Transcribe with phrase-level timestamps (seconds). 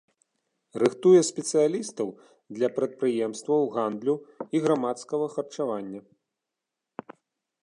[0.83, 2.09] Рыхтуе спецыялістаў
[2.59, 4.15] для прадпрыемстваў гандлю
[4.55, 5.99] і грамадскага харчавання.